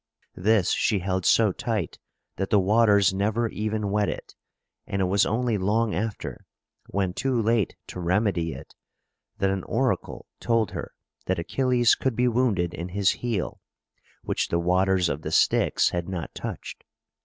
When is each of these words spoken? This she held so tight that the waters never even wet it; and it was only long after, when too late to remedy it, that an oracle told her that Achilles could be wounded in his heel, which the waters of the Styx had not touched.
This 0.37 0.71
she 0.71 0.97
held 0.97 1.27
so 1.27 1.51
tight 1.51 1.99
that 2.37 2.49
the 2.49 2.57
waters 2.59 3.13
never 3.13 3.47
even 3.49 3.91
wet 3.91 4.09
it; 4.09 4.33
and 4.87 4.99
it 4.99 5.05
was 5.05 5.27
only 5.27 5.59
long 5.59 5.93
after, 5.93 6.47
when 6.87 7.13
too 7.13 7.39
late 7.39 7.75
to 7.85 7.99
remedy 7.99 8.51
it, 8.51 8.73
that 9.37 9.51
an 9.51 9.63
oracle 9.65 10.25
told 10.39 10.71
her 10.71 10.95
that 11.27 11.37
Achilles 11.37 11.93
could 11.93 12.15
be 12.15 12.27
wounded 12.27 12.73
in 12.73 12.89
his 12.89 13.11
heel, 13.11 13.61
which 14.23 14.47
the 14.47 14.57
waters 14.57 15.07
of 15.07 15.21
the 15.21 15.31
Styx 15.31 15.89
had 15.91 16.09
not 16.09 16.33
touched. 16.33 16.83